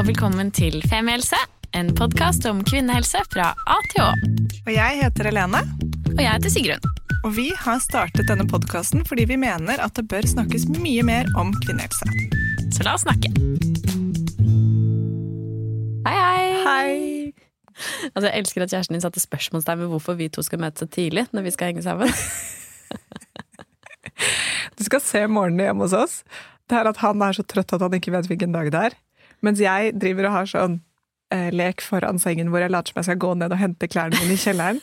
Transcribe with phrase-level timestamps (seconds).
[0.00, 1.36] og velkommen til Femihelse,
[1.76, 4.06] en podkast om kvinnehelse fra A til Å.
[4.62, 5.60] Og jeg heter Helene,
[6.14, 6.86] Og jeg heter Sigrun.
[7.24, 11.28] og vi har startet denne podkasten fordi vi mener at det bør snakkes mye mer
[11.36, 12.08] om kvinnehelse.
[12.72, 13.28] Så la oss snakke.
[16.08, 16.46] Hei, hei.
[16.64, 17.34] Hei!
[18.14, 20.88] Altså, jeg elsker at kjæresten din satte spørsmålstegn ved hvorfor vi to skal møtes så
[20.88, 22.08] tidlig når vi skal henge sammen.
[24.80, 26.22] Du skal se morgenen hjemme hos oss.
[26.68, 28.94] Det er at han er så trøtt at han ikke vet hvilken dag det er.
[29.46, 30.78] Mens jeg driver og har sånn
[31.34, 34.20] eh, lek foran sengen hvor jeg later som jeg skal gå ned og hente klærne
[34.20, 34.80] mine i kjelleren.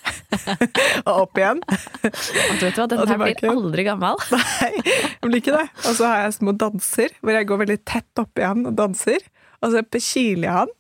[1.07, 1.63] og opp igjen.
[1.63, 4.20] Og vet du hva, den her blir aldri gammel.
[4.35, 5.65] Nei, jeg blir ikke det.
[5.85, 9.25] Og så har jeg små danser, hvor jeg går veldig tett oppi han og danser.
[9.62, 10.76] Og så kiler jeg han,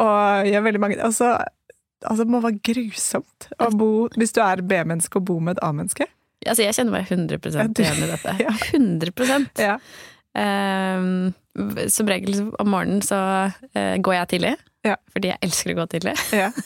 [0.00, 1.56] og gjør veldig mange altså, så
[2.00, 5.64] Altså, det må være grusomt å bo Hvis du er B-menneske og bo med et
[5.66, 6.06] A-menneske.
[6.46, 8.36] Altså, jeg kjenner meg 100 du- igjen i dette.
[8.46, 8.54] Ja.
[8.72, 9.74] 100 Ja.
[10.38, 11.32] Ehm,
[11.90, 13.18] Som regel om morgenen så
[13.74, 14.52] eh, går jeg tidlig.
[14.86, 14.94] Ja.
[15.12, 16.16] Fordi jeg elsker å gå tidlig.
[16.32, 16.50] ja.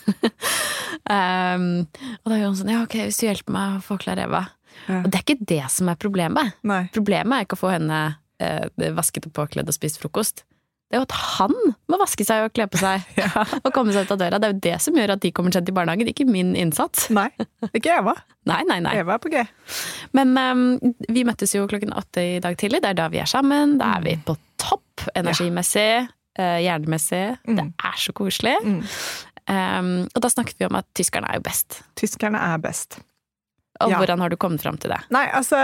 [1.11, 1.85] Ehm,
[2.23, 4.45] og da gjør hun sånn Ja, ok, hvis du hjelper meg å få klar Eva.
[4.87, 5.03] Ja.
[5.03, 6.55] Og det er ikke det som er problemet.
[6.65, 6.85] Nei.
[6.95, 7.99] Problemet er ikke å få henne
[8.41, 8.65] eh,
[8.97, 10.45] vasket og påkledd og spist frokost.
[10.95, 11.55] Er jo at han
[11.91, 13.43] må vaske seg og kle på seg Ja.
[13.65, 14.39] og komme seg ut av døra.
[14.39, 17.09] Det er jo det som gjør at de kommer sent i barnehagen, ikke min innsats.
[17.19, 17.29] Nei.
[17.75, 18.15] Ikke Eva.
[18.47, 18.95] Nei, nei, nei.
[19.03, 19.43] Eva er på G.
[20.15, 20.65] Men um,
[21.11, 22.83] vi møttes jo klokken åtte i dag tidlig.
[22.85, 23.77] Det er da vi er sammen.
[23.81, 26.05] Da er vi på topp energimessig,
[26.39, 27.25] uh, hjernemessig.
[27.49, 28.55] Det er så koselig.
[28.65, 28.79] Mm.
[29.51, 31.81] Um, og da snakket vi om at tyskerne er jo best.
[32.01, 33.01] Tyskerne er best.
[33.83, 33.99] Og Ja.
[33.99, 35.01] hvordan har du kommet fram til det?
[35.11, 35.59] Nei, altså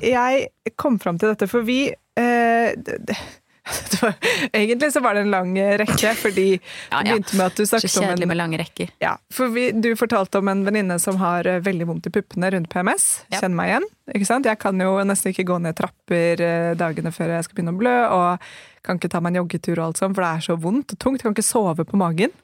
[0.00, 0.46] Jeg
[0.78, 3.16] kom fram til dette, for vi eh, det,
[4.52, 7.14] Egentlig så var det en lang rekke, fordi Ja, det ja.
[7.14, 8.90] begynte med at du snakket om en med lange rekker.
[9.02, 12.50] Ja, for vi, du fortalte om en venninne som har eh, veldig vondt i puppene
[12.54, 13.06] rundt PMS.
[13.30, 13.42] Ja.
[13.42, 13.86] Kjenn meg igjen.
[14.16, 14.48] ikke sant?
[14.50, 17.80] Jeg kan jo nesten ikke gå ned trapper eh, dagene før jeg skal begynne å
[17.82, 18.50] blø, og
[18.82, 21.02] kan ikke ta meg en joggetur og alt sånt, for det er så vondt og
[21.04, 21.22] tungt.
[21.22, 22.34] Kan ikke sove på magen.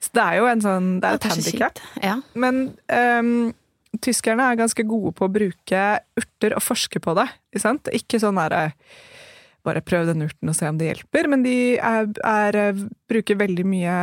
[0.00, 1.80] Så det er jo en sånn, det er et handikap.
[2.04, 2.16] Ja.
[2.36, 3.52] Men um,
[4.04, 5.84] tyskerne er ganske gode på å bruke
[6.20, 7.28] urter og forske på det.
[7.52, 7.92] Ikke sant?
[7.96, 8.70] Ikke sånn derre
[9.66, 11.28] bare prøv den urten og se om det hjelper.
[11.32, 12.60] Men de er, er,
[13.10, 13.96] bruker veldig mye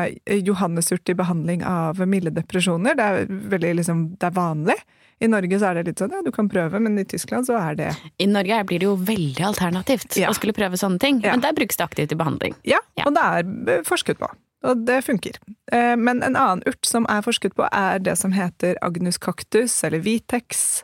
[0.43, 2.97] johannesurt i behandling av milde depresjoner.
[2.99, 4.77] Det er, veldig, liksom, det er vanlig.
[5.23, 7.55] I Norge så er det litt sånn ja, du kan prøve, men i Tyskland så
[7.55, 10.31] er det I Norge blir det jo veldig alternativt Ja.
[10.31, 11.21] å skulle prøve sånne ting.
[11.23, 11.31] Ja.
[11.37, 12.57] Men der brukes det aktivt i behandling.
[12.67, 13.05] Ja, Ja.
[13.07, 14.27] og det er eh, forsket på.
[14.63, 15.37] Og det funker.
[15.71, 19.83] Eh, Men en annen urt som er forsket på, er det som heter agnus cactus,
[19.83, 20.83] eller vitex.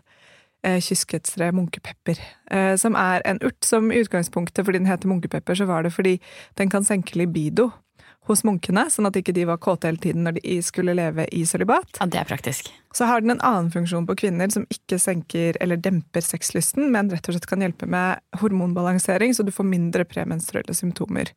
[0.64, 2.20] Eh, Kyskhetstre munkepepper.
[2.52, 5.94] eh, Som er en urt som i utgangspunktet, fordi den heter munkepepper, så var det
[5.94, 6.20] fordi
[6.56, 7.72] den kan senke libido
[8.30, 11.42] hos munkene, sånn at ikke de var kåte hele tiden når de skulle leve i
[11.50, 11.98] sølibat.
[11.98, 12.70] Ja, det er praktisk.
[12.94, 17.10] Så har den en annen funksjon på kvinner som ikke senker eller demper sexlysten, men
[17.10, 21.34] rett og slett kan hjelpe med hormonbalansering, så du får mindre premenstruelle symptomer.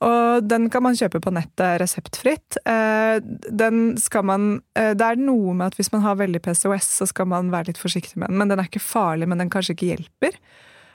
[0.00, 2.56] Og den kan man kjøpe på nettet reseptfritt.
[2.64, 6.88] Eh, Den skal man, eh, det er noe med at hvis man har veldig PCOS,
[7.02, 8.38] så skal man være litt forsiktig med den.
[8.38, 10.38] Men den er ikke farlig, men den kanskje ikke hjelper.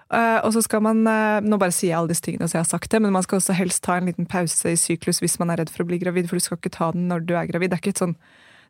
[0.09, 2.73] Eh, Og så skal man, nå bare sier jeg alle disse tingene så jeg har
[2.79, 5.49] sagt det, men man skal også helst ta en liten pause i syklus hvis man
[5.49, 7.45] er redd for å bli gravid, for du skal ikke ta den når du er
[7.45, 7.69] gravid.
[7.69, 8.17] Det er ikke sånn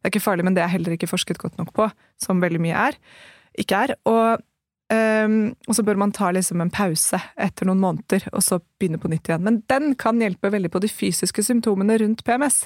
[0.06, 1.88] det er ikke farlig, men det er heller ikke forsket godt nok på,
[2.22, 2.98] som veldig mye er.
[3.58, 3.96] Ikke er.
[4.06, 4.44] Og,
[4.94, 9.00] ehm, og så bør man ta liksom en pause etter noen måneder, og så begynne
[9.02, 9.46] på nytt igjen.
[9.48, 12.66] Men den kan hjelpe veldig på de fysiske symptomene rundt PMS.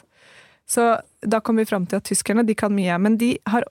[0.69, 0.91] Så
[1.25, 3.65] da kommer vi fram til at tyskerne de kan mye, men de har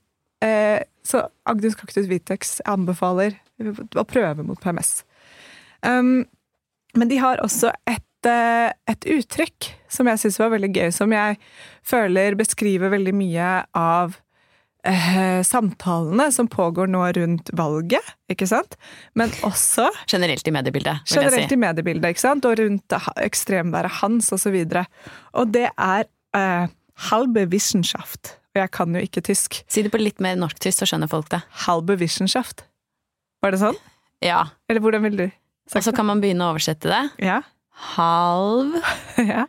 [0.45, 3.39] eh, Så Agnes Cactus Vitex anbefaler
[3.97, 5.05] å prøve mot PMS.
[5.81, 6.27] Um,
[6.99, 11.13] men de har også et, eh, et uttrykk som jeg syns var veldig gøy, som
[11.15, 11.39] jeg
[11.87, 13.49] føler beskriver veldig mye
[13.79, 14.19] av
[14.87, 18.77] eh, samtalene som pågår nå rundt valget, ikke sant?
[19.19, 21.59] Men også Generelt i mediebildet, vil generelt jeg si.
[21.59, 22.49] i mediebildet, ikke sant?
[22.49, 24.53] Og rundt ekstremværet hans, og så.
[25.35, 26.69] Og det er eh,
[27.11, 28.35] halbe Wissenschaft.
[28.55, 29.61] Og jeg kan jo ikke tysk.
[29.71, 31.43] Si det på litt mer norsk-tysk, så skjønner folk det.
[31.67, 32.65] Halbe Wissenschaft.
[33.45, 33.77] Var det sånn?
[34.25, 34.49] Ja.
[34.69, 37.03] Eller hvordan vil du Og så kan man begynne å oversette det.
[37.29, 37.43] Ja.
[37.95, 38.81] Halv
[39.31, 39.45] ja.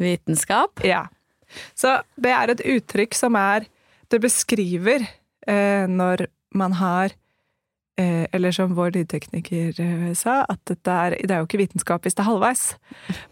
[0.00, 0.80] vitenskap.
[0.86, 1.06] Ja.
[1.76, 3.66] Så det er et uttrykk som er
[4.14, 5.02] Det beskriver
[5.50, 7.10] eh, når man har
[7.98, 12.06] eh, Eller som vår lydtekniker eh, sa, at dette er, det er jo ikke vitenskap
[12.06, 12.62] hvis det er halvveis.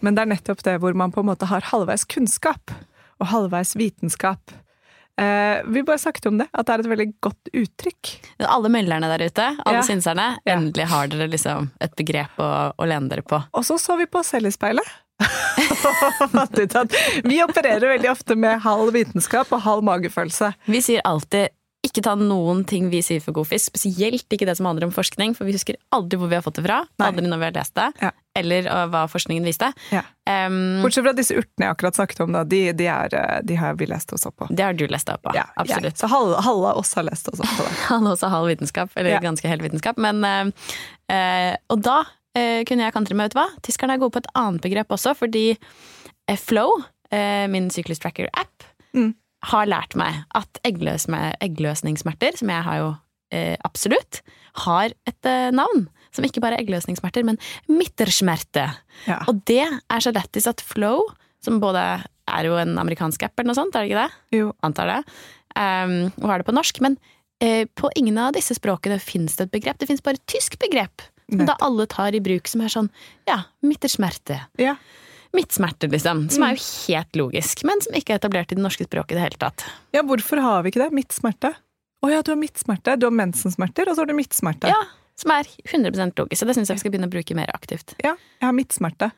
[0.02, 2.74] Men det er nettopp det hvor man på en måte har halvveis kunnskap
[3.22, 4.50] og halvveis vitenskap.
[5.20, 8.12] Eh, vi bare snakket om det, at det er et veldig godt uttrykk.
[8.48, 9.86] Alle melderne der ute, alle Ja.
[9.86, 13.38] synserne, endelig har dere liksom et begrep å, å lene dere på.
[13.52, 14.32] Og så så vi på oss
[17.24, 20.52] vi opererer veldig ofte med halv vitenskap og halv magefølelse.
[20.66, 24.54] Vi sier alltid ikke ta noen ting vi sier for god fisk, spesielt ikke det
[24.58, 26.84] som handler om forskning, for vi husker aldri hvor vi har fått det fra.
[27.00, 27.08] Nei.
[27.08, 27.88] Aldri når vi har lest det.
[28.02, 28.10] Ja.
[28.38, 29.68] eller uh, hva forskningen viste.
[29.92, 30.04] Ja.
[30.46, 33.58] Um, Bortsett fra disse urtene jeg akkurat snakket om, da, de, de, er, eh, de
[33.58, 34.48] har vi lest oss opp på.
[34.48, 35.34] det har du lest deg opp på.
[35.36, 35.98] Ja, Absolutt.
[35.98, 37.74] Så halve, halv av oss har lest oss opp på det.
[37.90, 40.00] halve oss har halv vitenskap, eller ganske hel vitenskap.
[40.00, 40.72] Men, uh,
[41.12, 41.98] uh, og da
[42.34, 44.92] eh, kunne jeg kantre med, vet du hva, tyskerne er gode på et annet begrep
[44.94, 45.46] også, fordi
[46.28, 46.78] eh, Flow,
[47.10, 49.14] eh, min syklustracker-app, Mm.
[49.48, 52.90] har lært meg at eggløsme- eggløsningssmerter, som jeg har jo
[53.32, 54.20] eh, absolutt,
[54.66, 55.86] har et eh, navn.
[56.12, 57.38] Som ikke bare er eggløsningssmerter, men
[57.72, 58.66] mittersmerte.
[59.08, 59.22] Ja.
[59.30, 61.06] Og det er så lættis at Flow,
[61.42, 61.80] som både
[62.28, 64.38] er jo en amerikansk app eller noe sånt, er det ikke det?
[64.38, 64.52] Jo.
[64.62, 64.98] antar det.
[65.56, 66.80] Um, og har det på norsk.
[66.84, 66.98] Men
[67.40, 69.78] eh, på ingen av disse språkene fins det et begrep.
[69.80, 71.02] Det fins bare et tysk begrep.
[71.32, 72.90] Som da alle tar i bruk, som er sånn
[73.28, 74.38] ja, mittersmerte.
[74.60, 74.76] Ja.
[75.32, 76.26] Midtsmerte, liksom.
[76.28, 79.16] Som er jo helt logisk, men som ikke er etablert i det norske språket i
[79.16, 79.64] det hele tatt.
[79.96, 80.90] ja, hvorfor har vi ikke det?
[80.92, 81.54] Midtsmerte.
[82.02, 82.98] Å ja, du har midtsmerte.
[83.00, 84.68] Du har mensensmerter, og så har du midtsmerte.
[84.68, 84.80] Ja,
[85.16, 86.42] Som er 100% logisk.
[86.42, 87.94] Og det syns jeg vi skal begynne å bruke mer aktivt.
[88.02, 89.12] Ja, jeg har midtsmerte.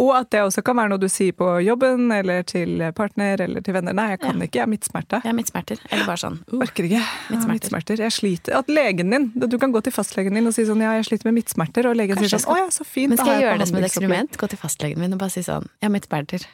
[0.00, 3.64] Og at det også kan være noe du sier på jobben, eller til partner, eller
[3.64, 3.92] til venner.
[3.96, 5.20] Nei, jeg kan ikke, jeg har midtsmerte.
[5.20, 5.82] Jeg har midtsmerter.
[5.90, 7.02] Eller bare sånn uh, Orker ikke.
[7.28, 7.52] Midtsmerter.
[7.58, 8.04] midtsmerter.
[8.06, 8.56] Jeg sliter.
[8.62, 11.28] At legen din Du kan gå til fastlegen din og si sånn ja, jeg sliter
[11.28, 13.12] med midtsmerter, og legen Kanskje sier sånn å ja, så fint.
[13.12, 14.38] Men skal jeg, jeg gjøre det som et eksperiment?
[14.40, 16.46] Gå til fastlegen min og bare si sånn Jeg har midtsmerter.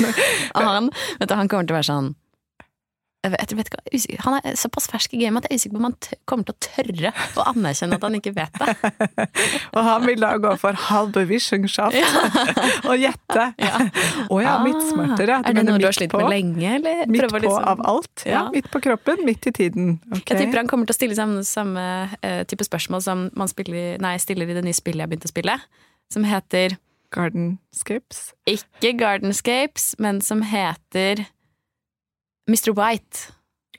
[0.54, 2.14] og han, vet du, han kommer til å være sånn
[3.24, 5.86] jeg vet, jeg Han er såpass fersk i gamet at jeg er usikker på om
[5.88, 5.96] han
[6.28, 8.74] kommer til å tørre å anerkjenne at han ikke vet det.
[9.74, 11.96] Og han vil da gå for halve Wissenschaft
[12.90, 13.46] og gjette.
[13.54, 14.54] Å ja, ja.
[14.54, 16.20] Ah, Du er det noe du har slitt på?
[16.20, 17.04] med lenge, eller?
[17.10, 18.26] Midt på liksom- av alt.
[18.26, 18.42] Ja, Ja.
[18.50, 20.00] Midt på kroppen, midt i tiden.
[20.10, 20.34] Okay.
[20.36, 21.84] Jeg tipper han kommer til å stille samme, samme
[22.18, 25.34] uh, type spørsmål som man spiller, nei, stiller i det nye spillet jeg begynte å
[25.34, 25.54] spille,
[26.12, 26.76] som heter
[27.14, 28.32] Gardenscapes.
[28.50, 31.24] ikke Gardenscapes, men som heter
[32.50, 32.74] Mr.
[32.76, 33.30] White.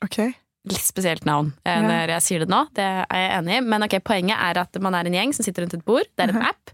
[0.03, 0.33] Okay.
[0.65, 1.81] Litt spesielt navn eh, Ja.
[1.85, 3.61] når jeg sier det nå, det er jeg enig i.
[3.61, 6.07] Men okay, poenget er at man er en gjeng som sitter rundt et bord.
[6.17, 6.47] Det er en Mhm.
[6.49, 6.71] app.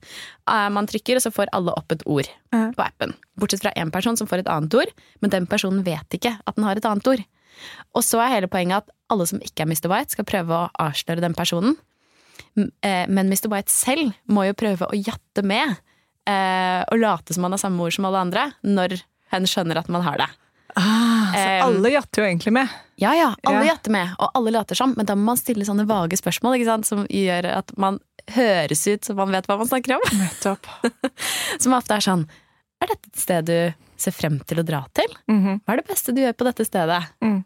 [0.48, 2.76] Eh, Man trykker, og så får alle opp et ord Mhm.
[2.76, 3.14] på appen.
[3.38, 4.88] Bortsett fra én person som får et annet ord,
[5.22, 7.26] men den personen vet ikke at den har et annet ord.
[7.94, 9.90] Og så er hele poenget at alle som ikke er Mr.
[9.90, 11.76] White, skal prøve å avsløre den personen.
[12.82, 13.50] Eh, Men Mr.
[13.50, 15.78] White selv må jo prøve å jatte med,
[16.26, 19.02] eh, og late som han har samme ord som alle andre, når
[19.32, 20.30] hen skjønner at man har det.
[20.76, 22.70] Ah, så um, alle jatter jo egentlig med.
[23.02, 23.74] Ja ja, alle Ja.
[23.74, 26.86] jatter med, og alle later som, men da må man stille sånne vage spørsmål sant?
[26.86, 28.00] som gjør at man
[28.36, 30.04] høres ut som man vet hva man snakker om.
[30.20, 30.68] Nettopp.
[31.64, 32.28] Som ofte er sånn
[32.82, 33.56] Er dette et sted du
[34.02, 35.10] ser frem til å dra til?
[35.30, 35.62] Mhm.
[35.66, 37.02] Hva er det beste du gjør på dette stedet?
[37.22, 37.44] Mm.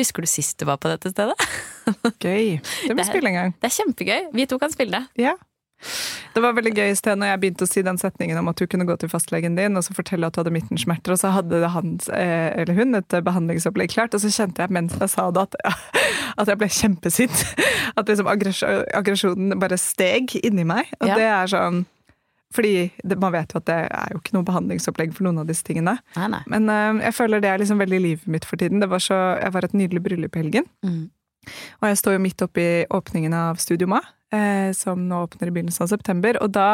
[0.00, 1.36] Husker du sist du var på dette stedet?
[2.24, 2.58] Gøy.
[2.60, 3.54] Det må vi spille en gang.
[3.60, 4.30] Det er kjempegøy.
[4.34, 5.22] Vi to kan spille det.
[5.28, 5.36] Ja.
[6.34, 8.58] Det var veldig gøy i sted når jeg begynte å si den setningen om at
[8.58, 11.30] du kunne gå til fastlegen din og så fortelle at du hadde midtensmerter, og så
[11.34, 15.28] hadde han, eh, eller hun et behandlingsopplegg klart, og så kjente jeg mens jeg sa
[15.34, 15.54] det at,
[16.40, 17.44] at jeg ble kjempesint.
[17.94, 20.88] At liksom aggresjonen bare steg inni meg.
[20.98, 21.14] Og Ja.
[21.14, 21.84] det er sånn
[22.54, 25.46] Fordi det, man vet jo at det er jo ikke noe behandlingsopplegg for noen av
[25.46, 25.96] disse tingene.
[26.16, 26.40] Nei, nei.
[26.50, 28.78] Men uh, jeg føler det er liksom veldig livet mitt for tiden.
[28.82, 30.68] Det var så, jeg var et nydelig bryllup i helgen.
[30.86, 31.10] Mm.
[31.82, 34.23] Og jeg står jo midt oppe i åpningen av Studio Ma, eh,
[34.76, 36.38] som nå åpner i begynnelsen av september.
[36.44, 36.68] Og da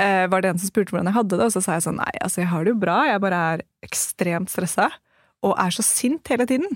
[0.00, 2.00] eh, var det en som spurte hvordan jeg hadde det, og så sa jeg sånn
[2.00, 4.90] nei, altså jeg har det jo bra, jeg bare er ekstremt stressa
[5.46, 6.74] og er så sint hele tiden.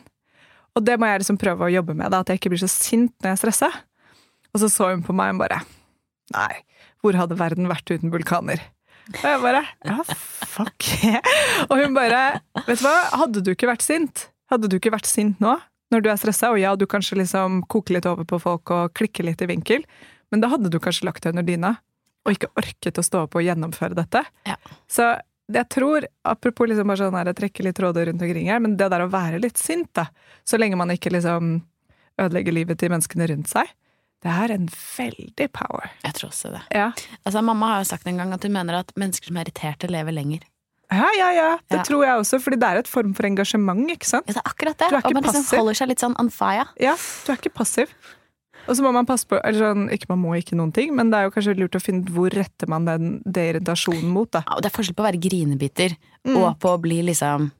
[0.74, 2.70] Og det må jeg liksom prøve å jobbe med, da, at jeg ikke blir så
[2.70, 3.70] sint når jeg er stressa.
[4.54, 5.60] Og så så hun på meg og bare
[6.34, 6.62] nei,
[7.02, 8.62] hvor hadde verden vært uten vulkaner?
[9.12, 9.98] Og jeg bare ja,
[10.48, 10.86] fuck.
[11.68, 14.28] Og hun bare vet du hva, hadde du ikke vært sint?
[14.48, 15.58] Hadde du ikke vært sint nå?
[15.94, 18.94] Når du er stressa, og ja, du kanskje liksom koker litt over på folk og
[18.98, 19.84] klikker litt i vinkel,
[20.34, 21.76] men da hadde du kanskje lagt deg under dyna
[22.24, 24.24] og ikke orket å stå opp og gjennomføre dette.
[24.48, 24.56] Ja.
[24.90, 25.12] Så
[25.52, 28.78] jeg tror, apropos liksom bare sånn her, jeg trekker litt tråder rundt omkring her, men
[28.80, 30.06] det der å være litt sint, da,
[30.48, 31.58] så lenge man ikke liksom
[32.20, 33.70] ødelegger livet til menneskene rundt seg,
[34.24, 35.90] det er en veldig power.
[36.00, 36.62] Jeg tror også det.
[36.72, 36.88] Ja,
[37.28, 39.90] Altså, mamma har jo sagt en gang at hun mener at mennesker som er irriterte,
[39.92, 40.46] lever lenger.
[40.92, 41.30] Ja, ja.
[41.32, 41.58] ja.
[41.70, 41.82] Det Ja.
[41.84, 44.26] tror jeg også, fordi det er et form for engasjement, ikke sant?
[44.28, 44.88] Ja, det er akkurat det.
[44.90, 46.66] Du er ikke og man liksom holder seg litt sånn on fire.
[46.80, 46.94] Ja,
[47.26, 47.88] du er ikke passiv.
[48.66, 51.10] Og så må man passe på, eller sånn, ikke man må ikke noen ting, men
[51.10, 54.30] det er jo kanskje lurt å finne ut hvor retter man den, det irritasjonen mot,
[54.32, 54.40] da.
[54.46, 56.36] Ja, og det er forskjell på å være grinebiter Mm.
[56.40, 57.50] og på å bli liksom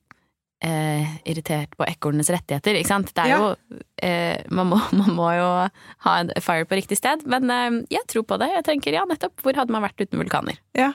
[0.64, 3.10] eh, irritert på ekornenes rettigheter, ikke sant.
[3.12, 3.38] Det er Ja.
[3.42, 5.68] jo eh, man, må, man må jo
[6.06, 8.48] ha en fire på riktig sted, men eh, jeg tror på det.
[8.54, 9.36] Jeg tenker ja, nettopp.
[9.44, 10.56] Hvor hadde man vært uten vulkaner?
[10.74, 10.94] Ja.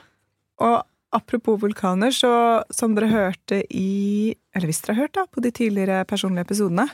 [0.60, 0.82] Og
[1.16, 5.52] apropos vulkaner, så som dere hørte i Eller hvis dere har hørt da, på de
[5.54, 6.88] tidligere personlige episodene,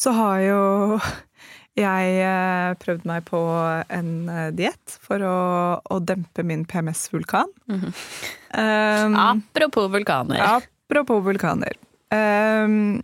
[0.00, 0.60] så har jo
[1.76, 3.40] jeg eh, prøvd meg på
[3.92, 5.40] en eh, diett for å,
[5.84, 7.52] å dempe min PMS-vulkan.
[7.68, 7.92] Mhm.
[8.56, 10.40] um, Apropos vulkaner.
[10.40, 11.76] Apropos vulkaner.
[12.08, 13.02] Um,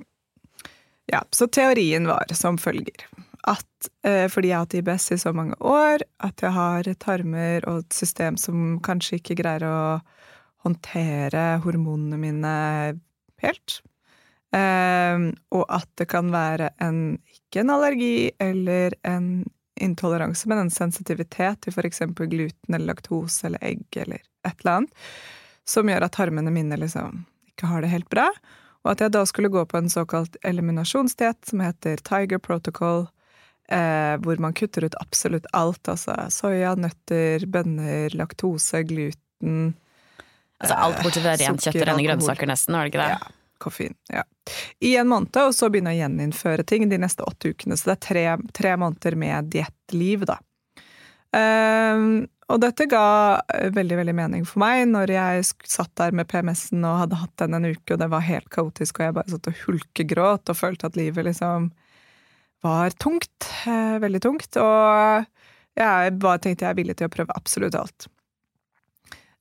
[1.10, 3.04] ja, så teorien var som følger
[3.42, 7.66] at eh, fordi jeg har hatt IBS i så mange år, at jeg har tarmer
[7.68, 9.78] og et system som kanskje ikke greier å
[10.62, 12.52] håndtere hormonene mine
[13.42, 13.80] helt.
[14.52, 15.24] Eh,
[15.56, 19.44] og at det kan være en, ikke en allergi eller en
[19.82, 22.04] intoleranse, men en sensitivitet til f.eks.
[22.20, 25.06] gluten eller laktose eller egg eller et eller annet,
[25.68, 28.28] som gjør at tarmene mine liksom ikke har det helt bra.
[28.82, 33.06] Og at jeg da skulle gå på en såkalt eliminasjonsdiett som heter Tiger Protocol,
[33.70, 35.86] eh, hvor man kutter ut absolutt alt.
[35.88, 39.72] Altså soya, nøtter, bønner, laktose, gluten
[40.62, 43.14] Altså alt bortsett fra rent kjøtt og rene grønnsaker, nesten, var det ikke det?
[43.16, 43.38] Ja.
[43.62, 43.94] Koffein.
[44.10, 44.22] Ja.
[44.82, 47.78] I en måned, og så begynne å gjeninnføre ting de neste åtte ukene.
[47.78, 50.40] Så det er tre, tre måneder med diettliv, da.
[51.32, 53.04] Um, og dette ga
[53.72, 57.56] veldig veldig mening for meg når jeg satt der med PMS-en og hadde hatt den
[57.56, 60.90] en uke, og det var helt kaotisk, og jeg bare satt og hulkegråt og følte
[60.90, 61.70] at livet liksom
[62.62, 63.48] var tungt.
[63.66, 64.58] Eh, veldig tungt.
[64.60, 65.24] Og
[65.78, 68.06] jeg bare tenkte jeg er villig til å prøve absolutt alt.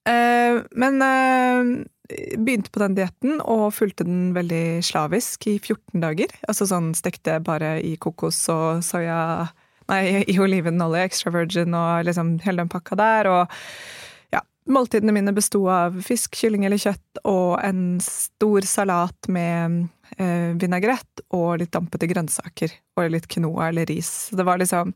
[0.10, 6.34] Eh, men eh, begynte på den dietten og fulgte den veldig slavisk i 14 dager.
[6.50, 9.50] Altså sånn stekte bare i kokos og soya
[9.90, 13.28] Nei, i olivenolje, extra virgin og liksom hele den pakka der.
[13.28, 14.40] Og ja,
[14.72, 19.82] måltidene mine besto av fisk, kylling eller kjøtt og en stor salat med
[20.16, 22.72] eh, vinagrett og litt dampete grønnsaker.
[22.96, 24.30] Og litt quinoa eller ris.
[24.32, 24.94] Det var liksom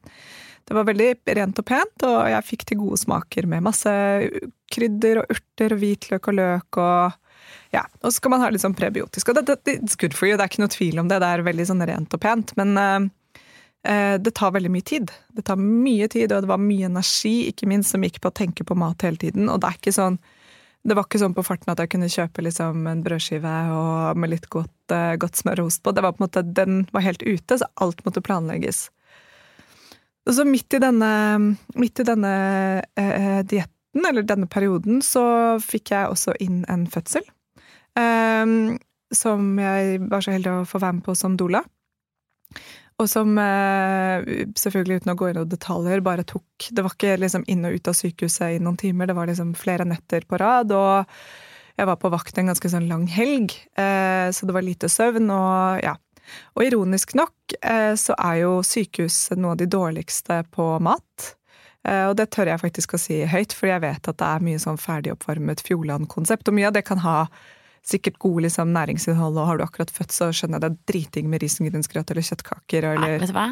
[0.65, 3.91] det var veldig rent og pent, og jeg fikk til gode smaker med masse
[4.73, 7.21] krydder og urter og hvitløk og løk og
[7.75, 9.29] ja, og så skal man ha litt sånn prebiotisk.
[9.29, 11.19] Og det, det, it's good for you, det er ikke noe tvil om det.
[11.21, 12.53] Det er veldig sånn rent og pent.
[12.57, 13.05] Men uh,
[13.85, 15.11] Eh, det tar veldig mye tid.
[15.27, 18.37] Det tar mye tid, og det var mye energi, ikke minst, som gikk på å
[18.39, 19.49] tenke på mat hele tiden.
[19.51, 20.19] Og det er ikke sånn
[20.85, 23.53] det var ikke sånn på farten at jeg kunne kjøpe liksom en brødskive
[24.21, 25.93] med litt godt, uh, godt smør og ost på.
[25.97, 28.91] Det var på en måte, Den var helt ute, så alt måtte planlegges.
[30.25, 31.09] Så midt i denne,
[31.77, 32.33] midt denne
[32.97, 35.23] eh, dietten, eller denne perioden, så
[35.61, 37.23] fikk jeg også inn en fødsel.
[37.99, 38.55] Eh,
[39.13, 41.61] som jeg var så heldig å få være med på som doula.
[42.95, 44.23] Og som eh,
[44.55, 47.75] selvfølgelig uten å gå inn i detaljer, bare tok Det var ikke liksom inn og
[47.75, 50.71] ut av sykehuset i noen timer, det var liksom flere netter på rad.
[50.71, 51.03] Og
[51.75, 55.27] jeg var på vakt en ganske sånn lang helg, eh, så det var lite søvn
[55.27, 55.97] og ja.
[56.55, 61.33] Og ironisk nok eh, så er jo sykehus noe av de dårligste på mat.
[61.85, 64.57] Og det tør jeg faktisk å si høyt, for jeg vet at det er mye
[64.57, 66.49] sånn ferdigoppvarmet Fjordland-konsept.
[66.49, 67.27] Og mye av det kan ha
[67.85, 71.29] sikkert god liksom, næringsinnhold, og har du akkurat født, så skjønner jeg det er driting
[71.29, 73.47] med risengrynsgrøt eller kjøttkaker eller Nei, Vet du hva?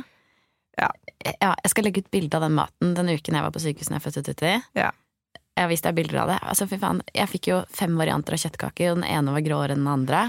[0.80, 0.90] Ja.
[1.22, 1.52] ja.
[1.52, 4.06] Jeg skal legge ut bilde av den maten den uken jeg var på sykehuset jeg
[4.08, 4.54] fødte Tutti.
[4.80, 4.90] Ja.
[5.54, 6.38] Jeg har vist deg bilder av det.
[6.50, 9.76] Altså, fy faen, jeg fikk jo fem varianter av kjøttkaker, og den ene var gråere
[9.76, 10.22] enn den andre.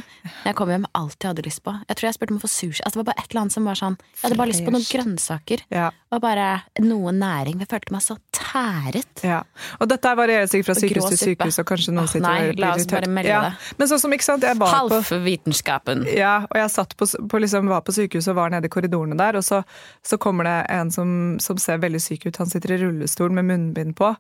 [0.45, 1.73] Jeg kom hjem med alt jeg hadde lyst på.
[1.89, 2.83] Jeg tror jeg spurte om å få sushi.
[2.85, 4.75] Altså, det var bare et eller annet som var sånn Jeg hadde bare lyst på
[4.75, 5.65] noen grønnsaker.
[5.73, 5.87] Ja.
[6.13, 6.49] Og bare
[6.85, 7.65] noe næring.
[7.65, 8.19] Jeg følte meg så
[8.55, 9.23] tæret.
[9.27, 9.41] Ja.
[9.81, 12.89] Og dette varierer sikkert fra sykehus til sykehus, og kanskje noen sitter Nei, la oss
[12.91, 13.43] bare melde ja.
[13.49, 13.75] det.
[13.81, 16.07] Men sånn som, ikke sant, jeg var Halvvitenskapen.
[16.15, 19.19] Ja, og jeg satt på, på liksom, var på sykehuset og var nede i korridorene
[19.19, 19.63] der, og så,
[20.07, 22.43] så kommer det en som, som ser veldig syk ut.
[22.43, 24.15] Han sitter i rullestol med munnbind på.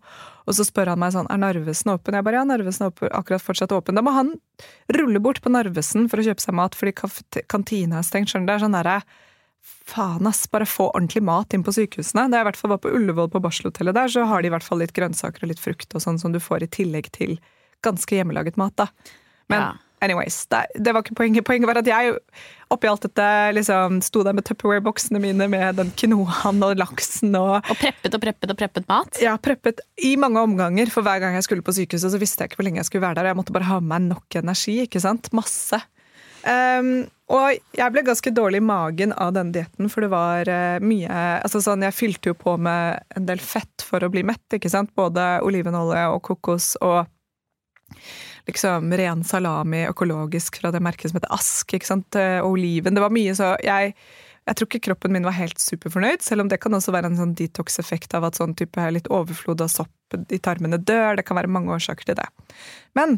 [0.44, 2.16] Og så spør han meg sånn er Narvesen åpen.
[2.18, 3.96] Jeg bare ja, Narvesen er akkurat fortsatt åpen.
[3.96, 4.34] Da må han
[4.92, 6.92] rulle bort på Narvesen for å kjøpe seg mat fordi
[7.48, 8.32] kantina er stengt.
[8.32, 8.52] skjønner du?
[8.52, 8.98] Det er sånn derre
[9.64, 10.46] Faen, ass!
[10.50, 12.26] Bare få ordentlig mat inn på sykehusene.
[12.32, 14.54] Da jeg i hvert fall var på Ullevål på barselhotellet der, så har de i
[14.54, 17.38] hvert fall litt grønnsaker og litt frukt og sånn som du får i tillegg til
[17.84, 18.88] ganske hjemmelaget mat, da.
[19.52, 19.70] Men ja.
[20.04, 21.44] anyways, det, det, var ikke poenget.
[21.44, 22.14] Poenget var at jeg
[22.72, 23.26] oppi alt dette
[23.58, 28.24] liksom sto der med Tupperware-boksene mine med den quinoaen og laksen og Og preppet og
[28.24, 29.20] preppet og preppet mat?
[29.22, 30.92] Ja, preppet i mange omganger.
[30.92, 33.04] For hver gang jeg skulle på sykehuset, så visste jeg ikke hvor lenge jeg skulle
[33.04, 33.28] være der.
[33.28, 35.28] Og jeg måtte bare ha med meg nok energi, ikke sant.
[35.36, 35.80] Masse.
[36.44, 40.82] Um, og jeg ble ganske dårlig i magen av denne dietten, for det var uh,
[40.84, 44.44] mye altså sånn, Jeg fylte jo på med en del fett for å bli mett,
[44.52, 44.92] ikke sant?
[44.96, 47.06] Både olivenolje og kokos og
[48.48, 52.18] liksom ren salami økologisk fra det merket som heter Ask, ikke sant?
[52.18, 52.96] Eh, og oliven.
[52.96, 53.94] Det var mye så jeg,
[54.44, 57.20] jeg tror ikke kroppen min var helt superfornøyd, selv om det kan også være en
[57.20, 61.16] sånn detox-effekt av at sånn type litt overflod av sopp i tarmene dør.
[61.16, 62.28] Det kan være mange årsaker til det.
[62.98, 63.16] Men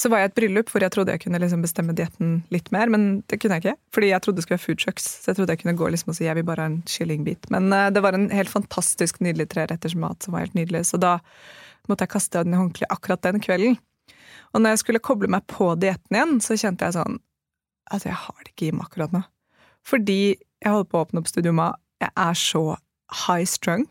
[0.00, 2.70] så var jeg i et bryllup hvor jeg trodde jeg kunne liksom bestemme dietten litt
[2.74, 3.78] mer, men det kunne jeg ikke.
[3.94, 6.12] Fordi jeg trodde det skulle være food trucks, så jeg trodde jeg kunne gå liksom
[6.12, 7.50] og si jeg vil bare ha en kyllingbit.
[7.54, 11.00] Men uh, det var en helt fantastisk nydelig treretters mat som var helt nydelig, så
[11.02, 11.18] da
[11.90, 13.78] måtte jeg kaste den i håndkleet akkurat den kvelden.
[14.52, 17.20] Og når jeg skulle koble meg på dietten igjen, så kjente jeg sånn
[17.92, 19.20] Altså, jeg har det ikke i meg akkurat nå.
[19.84, 22.62] Fordi jeg holder på å åpne opp Studioma, jeg er så
[23.26, 23.82] high strung,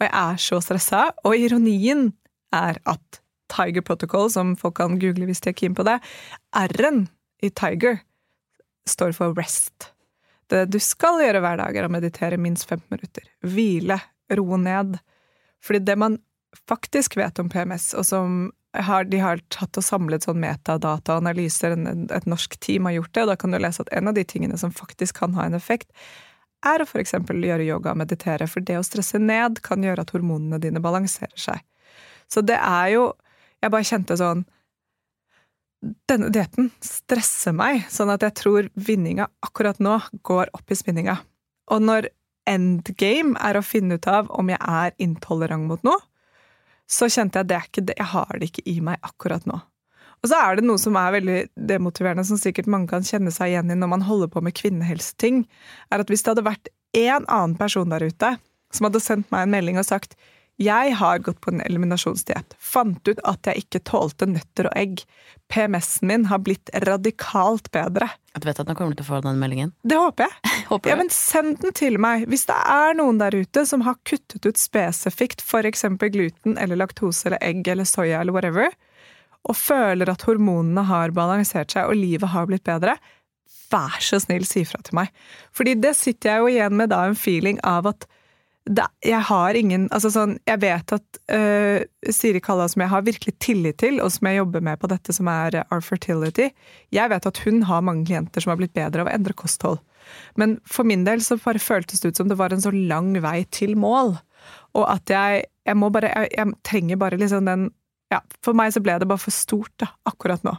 [0.00, 2.08] og jeg er så stressa, og ironien
[2.56, 3.20] er at
[3.52, 5.98] Tiger Protocol, som folk kan google hvis de er keen på det.
[6.56, 7.06] R-en
[7.44, 8.00] i Tiger
[8.88, 9.92] står for rest.
[10.50, 13.26] det du skal gjøre hver dag, er å meditere minst 15 minutter.
[13.42, 13.98] Hvile.
[14.34, 14.98] Roe ned.
[15.62, 16.18] Fordi det man
[16.68, 18.38] faktisk vet om PMS, og som
[18.76, 23.24] har, de har tatt og samlet sånn metadata analyser, et norsk team har gjort det,
[23.24, 25.56] og da kan du lese at en av de tingene som faktisk kan ha en
[25.58, 25.90] effekt,
[26.66, 30.02] er å for eksempel gjøre yoga og meditere, for det å stresse ned kan gjøre
[30.02, 31.62] at hormonene dine balanserer seg.
[32.32, 33.06] Så det er jo
[33.66, 34.44] Jeg bare kjente sånn
[36.10, 41.18] Denne dietten stresser meg, sånn at jeg tror vinninga akkurat nå går opp i spinninga.
[41.70, 42.08] Og når
[42.48, 46.00] endgame er å finne ut av om jeg er intolerant mot noe,
[46.90, 49.60] så kjente jeg at det jeg har det ikke i meg akkurat nå.
[50.24, 53.52] Og så er det noe som er veldig demotiverende, som sikkert mange kan kjenne seg
[53.52, 55.44] igjen i når man holder på med kvinnehelseting,
[55.92, 58.32] er at hvis det hadde vært én annen person der ute
[58.74, 60.16] som hadde sendt meg en melding og sagt
[60.56, 65.02] jeg har gått på en eliminasjonsdiett, fant ut at jeg ikke tålte nøtter og egg.
[65.52, 68.08] PMS-en min har blitt radikalt bedre.
[68.32, 69.74] Du vet at nå kommer du til å få den meldingen?
[69.84, 70.54] Det håper jeg.
[70.70, 72.24] Håper ja, men Send den til meg.
[72.32, 75.84] Hvis det er noen der ute som har kuttet ut spesifikt f.eks.
[76.08, 78.72] gluten eller laktose eller egg eller soya eller whatever,
[79.46, 82.96] og føler at hormonene har balansert seg og livet har blitt bedre,
[83.70, 85.12] vær så snill, si fra til meg.
[85.54, 88.08] Fordi det sitter jeg jo igjen med da en feeling av at
[88.66, 91.78] det, jeg har ingen Altså sånn, jeg vet at uh,
[92.12, 95.14] Siri Kalla, som jeg har virkelig tillit til, og som jeg jobber med på dette
[95.14, 96.50] som er Our Fertility,
[96.94, 99.78] jeg vet at hun har mange klienter som har blitt bedre av å endre kosthold.
[100.38, 103.14] Men for min del så bare føltes det ut som det var en så lang
[103.22, 104.16] vei til mål.
[104.78, 107.70] Og at jeg, jeg må bare jeg, jeg trenger bare liksom den
[108.12, 110.52] ja, for meg så ble det bare for stort da, akkurat nå.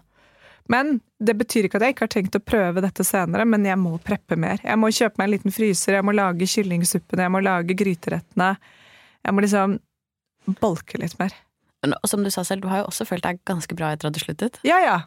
[0.72, 3.80] Men det betyr ikke at jeg ikke har tenkt å prøve dette senere, men jeg
[3.80, 4.60] må preppe mer.
[4.64, 8.54] Jeg må kjøpe meg en liten fryser, jeg må lage kyllingsuppene, jeg må lage gryterettene.
[9.26, 9.78] Jeg må liksom
[10.62, 11.36] bolke litt mer.
[11.88, 14.16] Og som du sa selv, du har jo også følt deg ganske bra etter at
[14.18, 14.60] du sluttet.
[14.68, 14.98] Ja, ja.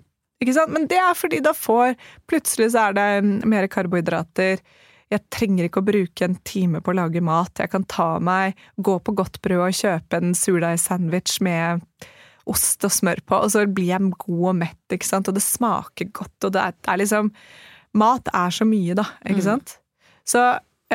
[0.41, 0.73] Ikke sant?
[0.73, 1.99] Men det er fordi da får
[2.31, 3.09] Plutselig så er det
[3.49, 4.63] mer karbohydrater.
[5.11, 7.53] Jeg trenger ikke å bruke en time på å lage mat.
[7.59, 11.83] Jeg kan ta meg, gå på godt brød og kjøpe en surdeigsandwich med
[12.51, 15.45] ost og smør på, og så blir jeg god og mett, ikke sant, og det
[15.45, 17.35] smaker godt, og det er, det er liksom
[17.99, 19.47] Mat er så mye, da, ikke mm.
[19.49, 19.73] sant?
[20.31, 20.43] Så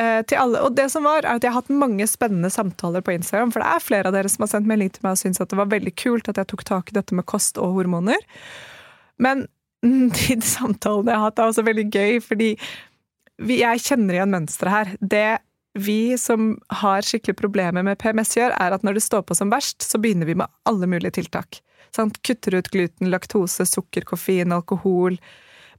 [0.00, 3.04] eh, til alle, Og det som var, er at jeg har hatt mange spennende samtaler
[3.04, 5.20] på Instagram, for det er flere av dere som har sendt melding til meg og
[5.20, 7.76] syntes at det var veldig kult at jeg tok tak i dette med kost og
[7.76, 8.24] hormoner.
[9.20, 9.44] Men
[10.16, 12.54] de samtalene jeg har hatt, er også veldig gøy, fordi
[13.36, 14.96] jeg kjenner igjen mønsteret her.
[15.00, 15.26] Det
[15.76, 19.52] vi som har skikkelig problemer med PMS gjør, er at når det står på som
[19.52, 21.60] verst, så begynner vi med alle mulige tiltak.
[21.94, 22.20] Sant?
[22.22, 25.18] kutter ut gluten, laktose, sukker, koffein, alkohol.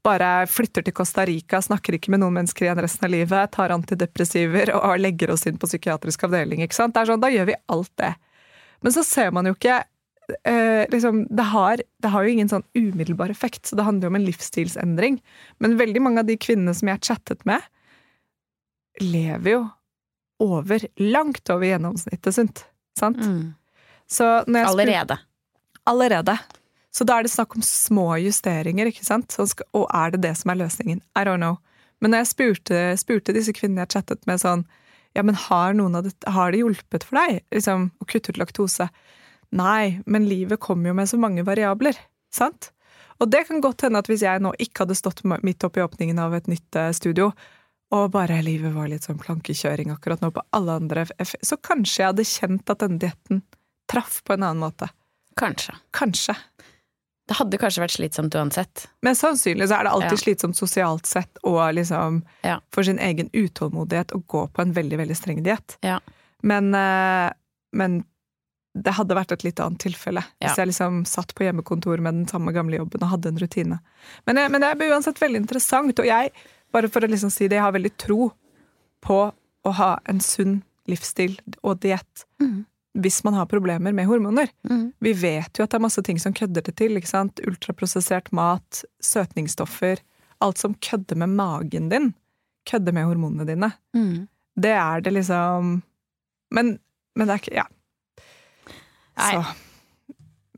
[0.06, 3.74] Bare flytter til Costa Rica, snakker ikke med noen mennesker igjen resten av livet, tar
[3.76, 6.64] antidepressiver og legger oss inn på psykiatrisk avdeling.
[6.66, 6.96] ikke sant?
[6.96, 8.14] Det er sånn, Da gjør vi alt det.
[8.86, 9.80] Men så ser man jo ikke
[10.46, 14.14] eh, liksom, det, har, det, har, jo ingen sånn umiddelbar effekt, så det handler jo
[14.14, 15.18] om en livsstilsendring.
[15.64, 17.66] Men veldig mange av de kvinnene som jeg har chattet med,
[19.02, 19.66] lever jo
[20.44, 22.66] over, langt over gjennomsnittet sunt.
[23.00, 23.22] Sant?
[23.22, 23.54] Mm.
[24.70, 25.18] allerede.
[25.84, 26.38] Allerede.
[26.92, 29.34] Så da er det snakk om små justeringer, ikke sant?
[29.34, 31.02] Skal, og er det det som er løsningen?
[31.14, 31.60] I don't know.
[32.02, 34.66] Men når jeg spurte, spurte disse kvinnene jeg chattet med sånn
[35.18, 35.74] Ja, men har,
[36.06, 38.90] det, har det hjulpet for deg liksom, å kutte ut laktose?
[39.50, 41.98] Nei, men livet kommer jo med så mange variabler.
[42.34, 42.70] Sant?
[43.18, 46.20] Og det kan godt hende at hvis jeg nå ikke hadde stått midt oppi åpningen
[46.22, 47.32] av et nytt eh, studio,
[47.96, 52.10] og bare livet var litt sånn plankekjøring akkurat nå på alle andre Så kanskje jeg
[52.10, 53.44] hadde kjent at denne dietten
[53.88, 54.90] traff på en annen måte.
[55.40, 55.78] Kanskje.
[55.96, 56.36] Kanskje.
[57.28, 58.86] Det hadde kanskje vært slitsomt uansett.
[59.04, 60.20] Men sannsynlig så er det alltid ja.
[60.22, 62.58] slitsomt sosialt sett og liksom ja.
[62.74, 65.76] for sin egen utålmodighet å gå på en veldig, veldig streng diett.
[65.84, 66.00] Ja.
[66.48, 67.32] Men, eh,
[67.76, 68.00] men,
[68.78, 72.28] det hadde vært et litt annet tilfelle hvis jeg liksom satt på hjemmekontor med den
[72.30, 73.80] samme gamle jobben og hadde en rutine.
[74.30, 76.30] Men, men det er uansett veldig interessant, og jeg
[76.74, 78.32] bare for å liksom si det, jeg har veldig tro
[79.06, 79.20] på
[79.68, 82.26] å ha en sunn livsstil og diett.
[82.42, 82.66] Mm.
[82.98, 84.50] Hvis man har problemer med hormoner.
[84.70, 84.92] Mm.
[85.04, 86.98] Vi vet jo at det er masse ting som kødder det til.
[86.98, 87.42] ikke sant?
[87.46, 90.02] Ultraprosessert mat, søtningsstoffer.
[90.42, 92.12] Alt som kødder med magen din,
[92.70, 93.72] kødder med hormonene dine.
[93.98, 94.28] Mm.
[94.58, 95.84] Det er det liksom
[96.50, 96.78] Men,
[97.16, 97.68] men det er ikke Ja.
[99.18, 99.67] Så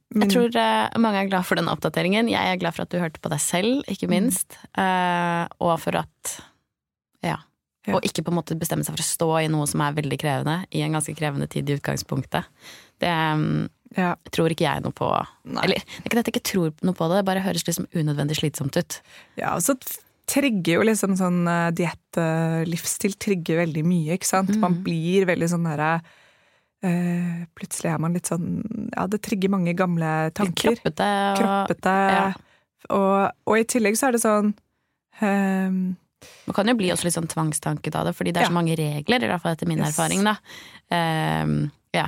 [0.10, 0.26] Min...
[0.26, 2.32] Jeg tror uh, mange er glad for den oppdateringen.
[2.32, 4.14] Jeg er glad for at du hørte på deg selv, ikke mm.
[4.16, 4.58] minst.
[4.74, 4.82] Mm.
[4.82, 6.36] Uh, og for at
[7.26, 7.38] ja.
[7.86, 7.94] ja.
[7.94, 10.18] Og ikke på en måte bestemme seg for å stå i noe som er veldig
[10.22, 12.50] krevende, i en ganske krevende tid i utgangspunktet.
[13.00, 13.68] Det um,
[13.98, 14.16] ja.
[14.34, 15.10] tror ikke jeg noe på.
[15.50, 15.68] Nei.
[15.68, 17.90] Eller det er ikke at jeg ikke tror noe på det, det bare høres liksom
[17.94, 19.02] unødvendig slitsomt ut.
[19.38, 19.78] Ja, og så
[20.30, 24.56] trigger jo liksom sånn uh, diett, uh, livsstil trigger veldig mye, ikke sant.
[24.56, 24.64] Mm.
[24.66, 26.18] Man blir veldig sånn derre uh,
[26.80, 28.62] Uh, plutselig er man litt sånn
[28.94, 30.78] Ja, det trigger mange gamle tanker.
[30.78, 31.08] Kroppete.
[31.34, 31.96] Og, Kroppete.
[32.16, 32.28] Ja.
[32.96, 34.54] Og, og, i tillegg så er det sånn
[35.20, 35.82] um,
[36.48, 38.52] Man kan jo bli også litt sånn tvangstanket av det, fordi det er Ja.
[38.54, 39.92] så mange regler, i hvert fall etter min Yes.
[39.92, 40.38] erfaring, da.
[40.92, 42.08] Um, ja.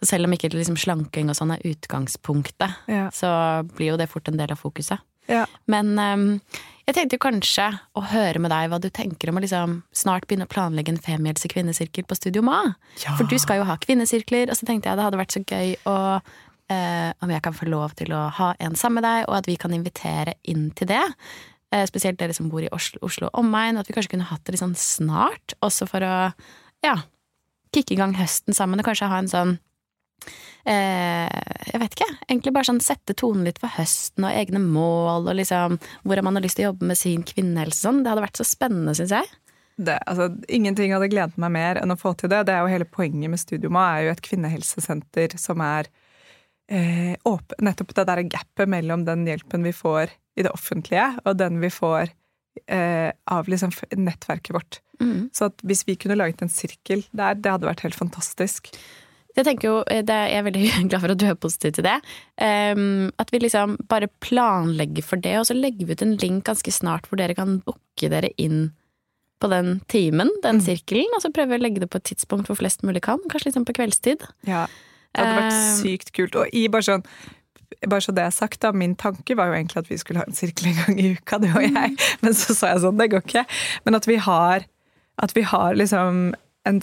[0.00, 3.10] Så selv om ikke liksom slanking og sånn er utgangspunktet, Ja.
[3.12, 3.28] så
[3.76, 5.00] blir jo det fort en del av fokuset.
[5.28, 5.44] Ja.
[5.66, 6.40] Men ehm,
[6.86, 7.66] jeg tenkte kanskje
[7.98, 11.02] å høre med deg hva du tenker om å liksom snart begynne å planlegge en
[11.02, 12.60] femihelse kvinnesirkel på Studio Ma.
[13.02, 13.16] Ja.
[13.18, 15.74] For du skal jo ha kvinnesirkler, og så tenkte jeg det hadde vært så gøy
[15.90, 15.96] å
[16.70, 19.50] eh, om jeg kan få lov til å ha en sammen med deg, og at
[19.50, 21.02] vi kan invitere inn til det.
[21.74, 24.54] Eh, spesielt dere som bor i Oslo, Oslo omegn, at vi kanskje kunne hatt det
[24.54, 26.16] litt sånn snart, også for å
[26.86, 26.96] ja,
[27.74, 29.56] kicke i gang høsten sammen, og kanskje ha en sånn
[30.66, 32.08] jeg vet ikke.
[32.26, 36.38] Egentlig bare sånn sette tonen litt for høsten og egne mål, og liksom hvordan man
[36.38, 38.00] har lyst til å jobbe med sin kvinnehelse sånn.
[38.02, 39.30] Det hadde vært så spennende, syns jeg.
[39.76, 42.46] Det, altså, ingenting hadde gledet meg mer enn å få til det.
[42.48, 45.90] Det er jo hele poenget med Studioma, er jo et kvinnehelsesenter som er
[46.72, 51.36] eh, åpen, nettopp det der gapet mellom den hjelpen vi får i det offentlige, og
[51.40, 52.08] den vi får
[52.72, 54.80] eh, av liksom nettverket vårt.
[55.00, 55.28] Mm.
[55.36, 58.72] Så at hvis vi kunne laget en sirkel der, det hadde vært helt fantastisk.
[59.36, 61.96] Jeg tenker jo, eh, jeg er veldig glad for at du er positiv til det.
[62.40, 66.44] Um, at vi liksom bare planlegger for det, og så legger vi ut en link
[66.48, 68.70] ganske snart hvor dere kan booke dere inn
[69.42, 70.64] på den timen, den Mm.
[70.64, 73.20] sirkelen, og så prøver vi å legge det på et tidspunkt hvor flest mulig kan.
[73.28, 74.24] Kanskje liksom på kveldstid.
[74.48, 74.62] Ja,
[75.12, 76.34] det hadde vært Eh, sykt kult.
[76.40, 77.04] Og i bare sånn
[77.90, 80.24] bare så det er sagt, da, Min tanke var jo egentlig at vi skulle ha
[80.26, 81.96] en sirkel en gang i uka, du og jeg.
[82.22, 83.44] Men så sa jeg sånn, det går ikke.
[83.84, 84.64] Men at vi har,
[85.20, 86.32] at vi har liksom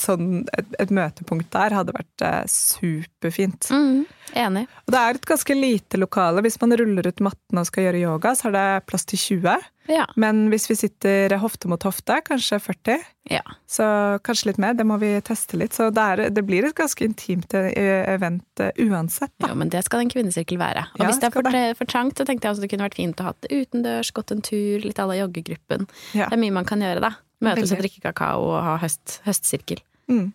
[0.02, 3.70] sånn, et, et møtepunkt der, hadde vært eh, superfint.
[3.74, 4.04] Mm,
[4.46, 4.66] enig.
[4.88, 6.44] Og det er et ganske lite lokale.
[6.46, 9.70] Hvis man ruller ut matten og skal gjøre yoga, så er det plass til 20.
[9.92, 10.06] Ja.
[10.16, 13.02] Men hvis vi sitter hofte mot hofte, kanskje 40.
[13.34, 13.42] ja.
[13.68, 13.84] Så
[14.24, 14.76] kanskje litt mer.
[14.78, 15.74] Det må vi teste litt.
[15.76, 17.74] Så det, er, det blir et ganske intimt eh,
[18.14, 19.34] event eh, uansett.
[19.42, 19.50] Da.
[19.52, 20.86] Jo, men det skal en kvinnesirkel være.
[20.94, 22.88] Og Ja, hvis det er for, for, for trangt, så tenkte jeg også det kunne
[22.88, 25.90] vært fint å ha det utendørs, gått en tur, litt à la joggegruppen.
[26.14, 27.16] Det er mye man kan gjøre, da.
[27.44, 27.82] Møtes og Veldig.
[27.84, 29.82] drikke kakao og ha høst, høstsirkel.
[30.12, 30.32] Mm.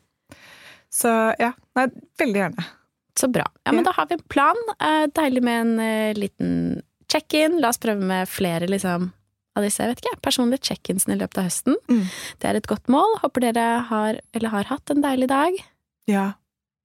[0.92, 1.86] Så ja, nei,
[2.20, 2.64] veldig gjerne.
[3.18, 3.44] Så bra.
[3.66, 3.90] Ja, men Ja.
[3.90, 4.56] da har vi en plan.
[4.80, 7.58] Eh, deilig med en eh, liten check-in.
[7.60, 9.08] La oss prøve med flere, liksom,
[9.56, 11.76] av disse jeg vet ikke, personlige check-insene i løpet av høsten.
[11.90, 12.04] Mm.
[12.38, 13.18] Det er et godt mål.
[13.24, 15.56] Håper dere har, eller har hatt en deilig dag.
[16.06, 16.26] Ja.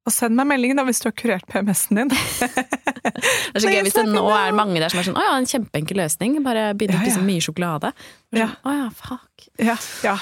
[0.04, 2.10] Og send meg melding da hvis du har kurert PMS-en din.
[2.12, 5.36] Det er så gøy hvis det nå er mange der som er sånn Å ja,
[5.40, 6.36] en kjempeenkel løsning.
[6.44, 7.14] Bare begynne å Ja, ja.
[7.14, 7.92] spise mye sjokolade.
[8.36, 8.50] Ja.
[8.50, 9.46] Sånn, Å ja, fuck.
[9.64, 10.16] Ja, ja.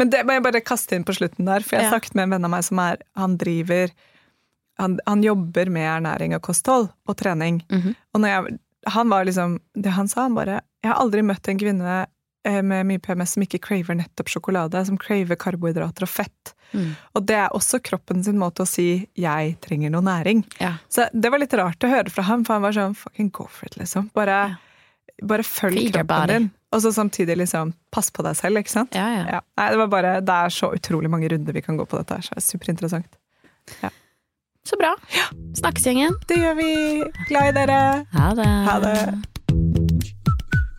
[0.00, 1.94] Men det må jeg bare kaste inn på slutten der, for jeg Ja.
[1.94, 3.90] snakket med en venn av meg som er Han driver
[4.78, 7.62] Han, han jobber med ernæring og kosthold og trening.
[7.70, 7.94] Mhm.
[8.14, 8.58] Og når jeg,
[8.92, 12.06] han var liksom Det han sa, han bare Jeg har aldri møtt en kvinne
[12.44, 16.54] med mye PMS som ikke craver nettopp sjokolade, som craver karbohydrater og fett.
[16.74, 16.90] Mm.
[17.14, 20.44] Og det er også kroppen sin måte å si 'jeg trenger noe næring'.
[20.60, 20.74] Ja.
[20.88, 23.46] Så det var litt rart å høre fra ham, for han var sånn 'fucking go
[23.46, 24.10] for it', liksom.
[24.12, 24.58] Bare,
[25.22, 26.50] bare følg Feed kroppen din.
[26.72, 28.94] Og så samtidig liksom pass på deg selv, ikke sant?
[28.94, 29.26] Ja, ja.
[29.34, 29.40] Ja.
[29.56, 32.14] Nei, det var bare Det er så utrolig mange runder vi kan gå på dette
[32.14, 33.18] her, så det er superinteressant.
[34.64, 34.96] Så bra.
[35.54, 36.16] Snakkes, gjengen.
[36.26, 37.04] Det gjør vi.
[37.28, 38.06] Glad i dere.
[38.12, 38.48] Ha det.
[38.64, 39.33] Ha det.